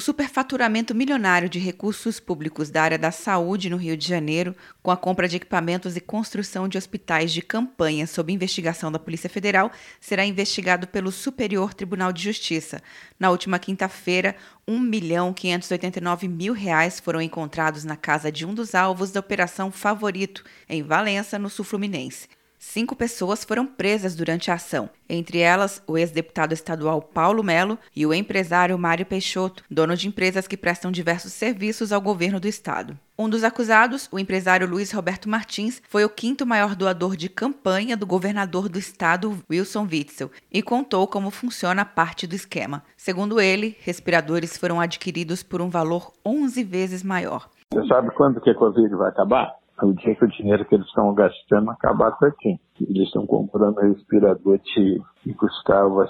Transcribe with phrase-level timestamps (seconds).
[0.00, 4.90] O superfaturamento milionário de recursos públicos da área da saúde no Rio de Janeiro, com
[4.90, 9.70] a compra de equipamentos e construção de hospitais de campanha sob investigação da Polícia Federal,
[10.00, 12.82] será investigado pelo Superior Tribunal de Justiça.
[13.18, 14.36] Na última quinta-feira,
[14.66, 19.70] 1 milhão 589 mil reais foram encontrados na casa de um dos alvos da Operação
[19.70, 22.26] Favorito, em Valença, no sul fluminense.
[22.62, 28.04] Cinco pessoas foram presas durante a ação, entre elas o ex-deputado estadual Paulo Melo e
[28.04, 32.98] o empresário Mário Peixoto, dono de empresas que prestam diversos serviços ao governo do estado.
[33.18, 37.96] Um dos acusados, o empresário Luiz Roberto Martins, foi o quinto maior doador de campanha
[37.96, 42.82] do governador do estado, Wilson Witzel, e contou como funciona parte do esquema.
[42.94, 47.48] Segundo ele, respiradores foram adquiridos por um valor 11 vezes maior.
[47.72, 49.59] Você sabe quando que a Covid vai acabar?
[49.86, 52.58] O dia que o dinheiro que eles estão gastando acabar aqui.
[52.80, 55.00] Eles estão comprando respirador que,
[55.34, 56.06] custava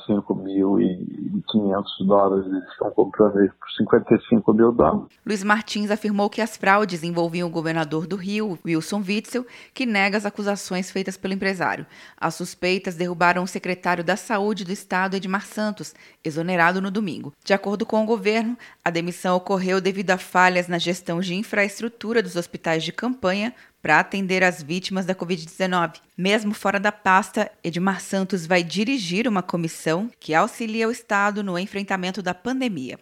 [1.41, 5.09] 5.500 dólares, eles estão comprando por 55 mil dólares.
[5.25, 10.17] Luiz Martins afirmou que as fraudes envolviam o governador do Rio, Wilson Witzel, que nega
[10.17, 11.87] as acusações feitas pelo empresário.
[12.17, 17.33] As suspeitas derrubaram o secretário da Saúde do Estado, Edmar Santos, exonerado no domingo.
[17.45, 22.23] De acordo com o governo, a demissão ocorreu devido a falhas na gestão de infraestrutura
[22.23, 26.01] dos hospitais de campanha, para atender as vítimas da Covid-19.
[26.17, 31.59] Mesmo fora da pasta, Edmar Santos vai dirigir uma comissão que auxilia o Estado no
[31.59, 32.99] enfrentamento da pandemia.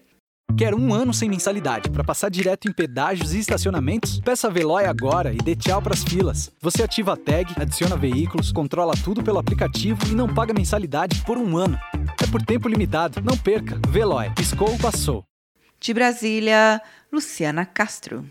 [0.56, 4.20] Quer um ano sem mensalidade para passar direto em pedágios e estacionamentos?
[4.20, 6.50] Peça a Veloy agora e dê tchau para as filas.
[6.60, 11.38] Você ativa a tag, adiciona veículos, controla tudo pelo aplicativo e não paga mensalidade por
[11.38, 11.78] um ano.
[12.20, 13.20] É por tempo limitado.
[13.22, 13.78] Não perca.
[13.88, 14.30] Veloy.
[14.34, 15.22] Piscou, passou.
[15.78, 16.82] De Brasília,
[17.12, 18.24] Luciana Castro.